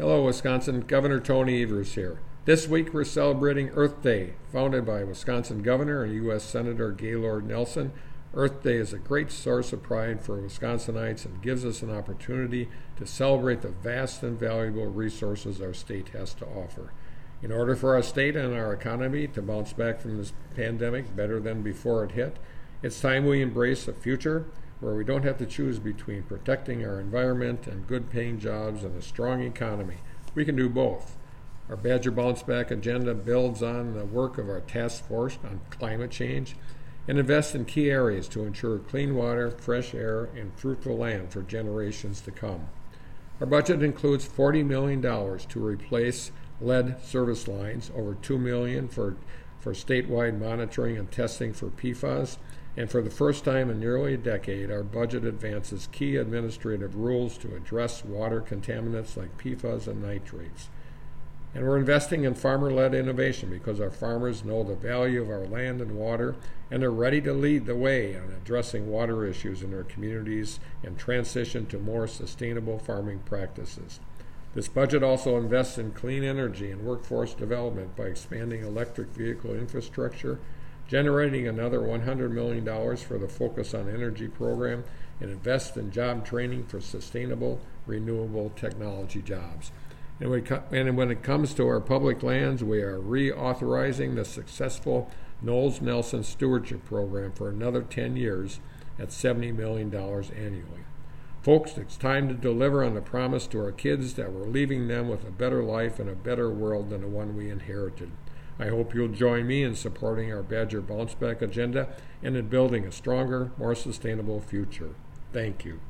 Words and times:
Hello, 0.00 0.24
Wisconsin. 0.24 0.80
Governor 0.80 1.20
Tony 1.20 1.62
Evers 1.62 1.94
here. 1.94 2.20
This 2.46 2.66
week 2.66 2.94
we're 2.94 3.04
celebrating 3.04 3.68
Earth 3.74 4.00
Day, 4.00 4.32
founded 4.50 4.86
by 4.86 5.04
Wisconsin 5.04 5.60
Governor 5.60 6.04
and 6.04 6.14
U.S. 6.14 6.42
Senator 6.42 6.90
Gaylord 6.90 7.46
Nelson. 7.46 7.92
Earth 8.32 8.62
Day 8.62 8.76
is 8.76 8.94
a 8.94 8.98
great 8.98 9.30
source 9.30 9.74
of 9.74 9.82
pride 9.82 10.22
for 10.22 10.38
Wisconsinites 10.38 11.26
and 11.26 11.42
gives 11.42 11.66
us 11.66 11.82
an 11.82 11.94
opportunity 11.94 12.70
to 12.96 13.06
celebrate 13.06 13.60
the 13.60 13.68
vast 13.68 14.22
and 14.22 14.40
valuable 14.40 14.86
resources 14.86 15.60
our 15.60 15.74
state 15.74 16.08
has 16.14 16.32
to 16.32 16.46
offer. 16.46 16.94
In 17.42 17.52
order 17.52 17.76
for 17.76 17.94
our 17.94 18.02
state 18.02 18.36
and 18.36 18.54
our 18.54 18.72
economy 18.72 19.26
to 19.26 19.42
bounce 19.42 19.74
back 19.74 20.00
from 20.00 20.16
this 20.16 20.32
pandemic 20.56 21.14
better 21.14 21.40
than 21.40 21.60
before 21.60 22.04
it 22.04 22.12
hit, 22.12 22.38
it's 22.82 23.02
time 23.02 23.26
we 23.26 23.42
embrace 23.42 23.86
a 23.86 23.92
future 23.92 24.46
where 24.80 24.94
we 24.94 25.04
don't 25.04 25.24
have 25.24 25.38
to 25.38 25.46
choose 25.46 25.78
between 25.78 26.22
protecting 26.22 26.84
our 26.84 26.98
environment 26.98 27.66
and 27.66 27.86
good 27.86 28.10
paying 28.10 28.38
jobs 28.38 28.82
and 28.82 28.96
a 28.96 29.02
strong 29.02 29.42
economy. 29.42 29.98
We 30.34 30.44
can 30.44 30.56
do 30.56 30.68
both. 30.68 31.16
Our 31.68 31.76
Badger 31.76 32.10
Bounce 32.10 32.42
Back 32.42 32.70
agenda 32.70 33.14
builds 33.14 33.62
on 33.62 33.94
the 33.94 34.04
work 34.04 34.38
of 34.38 34.48
our 34.48 34.60
task 34.60 35.06
force 35.06 35.38
on 35.44 35.60
climate 35.70 36.10
change 36.10 36.56
and 37.06 37.18
invests 37.18 37.54
in 37.54 37.64
key 37.64 37.90
areas 37.90 38.28
to 38.28 38.44
ensure 38.44 38.78
clean 38.78 39.14
water, 39.14 39.50
fresh 39.50 39.94
air, 39.94 40.28
and 40.36 40.52
fruitful 40.54 40.96
land 40.96 41.30
for 41.32 41.42
generations 41.42 42.20
to 42.22 42.30
come. 42.30 42.68
Our 43.40 43.46
budget 43.46 43.82
includes 43.82 44.28
$40 44.28 44.66
million 44.66 45.00
to 45.00 45.64
replace 45.64 46.30
lead 46.60 47.02
service 47.02 47.48
lines, 47.48 47.90
over 47.96 48.14
2 48.14 48.38
million 48.38 48.88
for, 48.88 49.16
for 49.60 49.72
statewide 49.72 50.38
monitoring 50.38 50.96
and 50.96 51.10
testing 51.10 51.52
for 51.52 51.68
PFAS, 51.68 52.38
and 52.76 52.90
for 52.90 53.02
the 53.02 53.10
first 53.10 53.44
time 53.44 53.68
in 53.70 53.78
nearly 53.78 54.14
a 54.14 54.18
decade, 54.18 54.70
our 54.70 54.82
budget 54.82 55.24
advances 55.24 55.88
key 55.92 56.16
administrative 56.16 56.96
rules 56.96 57.36
to 57.38 57.54
address 57.54 58.04
water 58.04 58.40
contaminants 58.40 59.16
like 59.16 59.36
PFAS 59.38 59.86
and 59.86 60.02
nitrates. 60.02 60.68
And 61.52 61.66
we're 61.66 61.78
investing 61.78 62.24
in 62.24 62.34
farmer 62.34 62.70
led 62.70 62.94
innovation 62.94 63.50
because 63.50 63.80
our 63.80 63.90
farmers 63.90 64.44
know 64.44 64.62
the 64.62 64.76
value 64.76 65.20
of 65.20 65.30
our 65.30 65.46
land 65.46 65.80
and 65.80 65.96
water 65.96 66.36
and 66.70 66.84
are 66.84 66.92
ready 66.92 67.20
to 67.22 67.32
lead 67.32 67.66
the 67.66 67.74
way 67.74 68.16
on 68.16 68.30
addressing 68.30 68.88
water 68.88 69.26
issues 69.26 69.62
in 69.62 69.72
their 69.72 69.82
communities 69.82 70.60
and 70.84 70.96
transition 70.96 71.66
to 71.66 71.78
more 71.78 72.06
sustainable 72.06 72.78
farming 72.78 73.18
practices. 73.24 73.98
This 74.54 74.68
budget 74.68 75.02
also 75.02 75.36
invests 75.36 75.78
in 75.78 75.92
clean 75.92 76.24
energy 76.24 76.70
and 76.70 76.84
workforce 76.84 77.34
development 77.34 77.96
by 77.96 78.04
expanding 78.04 78.62
electric 78.62 79.08
vehicle 79.08 79.54
infrastructure 79.54 80.40
generating 80.90 81.46
another 81.46 81.78
$100 81.78 82.32
million 82.32 82.64
for 82.96 83.16
the 83.16 83.28
Focus 83.28 83.74
on 83.74 83.88
Energy 83.88 84.26
program, 84.26 84.82
and 85.20 85.30
invest 85.30 85.76
in 85.76 85.92
job 85.92 86.26
training 86.26 86.64
for 86.66 86.80
sustainable, 86.80 87.60
renewable 87.86 88.50
technology 88.56 89.22
jobs. 89.22 89.70
And, 90.18 90.96
when 90.96 91.10
it 91.12 91.22
comes 91.22 91.54
to 91.54 91.68
our 91.68 91.80
public 91.80 92.24
lands, 92.24 92.64
we 92.64 92.82
are 92.82 92.98
reauthorizing 92.98 94.16
the 94.16 94.24
successful 94.24 95.08
Knowles 95.40 95.80
Nelson 95.80 96.24
Stewardship 96.24 96.84
Program 96.86 97.30
for 97.30 97.48
another 97.48 97.82
10 97.82 98.16
years 98.16 98.58
at 98.98 99.10
$70 99.10 99.56
million 99.56 99.94
annually. 99.94 100.84
Folks, 101.42 101.78
it's 101.78 101.96
time 101.96 102.28
to 102.28 102.34
deliver 102.34 102.84
on 102.84 102.92
the 102.92 103.00
promise 103.00 103.46
to 103.46 103.60
our 103.60 103.72
kids 103.72 104.12
that 104.14 104.30
we're 104.30 104.44
leaving 104.44 104.88
them 104.88 105.08
with 105.08 105.26
a 105.26 105.30
better 105.30 105.62
life 105.62 105.98
and 105.98 106.06
a 106.10 106.14
better 106.14 106.50
world 106.50 106.90
than 106.90 107.00
the 107.00 107.08
one 107.08 107.34
we 107.34 107.48
inherited. 107.48 108.10
I 108.58 108.66
hope 108.66 108.94
you'll 108.94 109.08
join 109.08 109.46
me 109.46 109.62
in 109.62 109.74
supporting 109.74 110.30
our 110.30 110.42
Badger 110.42 110.82
Bounce 110.82 111.14
Back 111.14 111.40
agenda 111.40 111.96
and 112.22 112.36
in 112.36 112.48
building 112.48 112.84
a 112.84 112.92
stronger, 112.92 113.52
more 113.56 113.74
sustainable 113.74 114.42
future. 114.42 114.90
Thank 115.32 115.64
you. 115.64 115.80